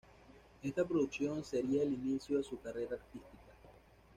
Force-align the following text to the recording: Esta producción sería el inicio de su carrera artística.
Esta 0.63 0.83
producción 0.83 1.43
sería 1.45 1.83
el 1.83 1.93
inicio 1.93 2.35
de 2.39 2.43
su 2.43 2.59
carrera 2.59 2.95
artística. 2.95 3.51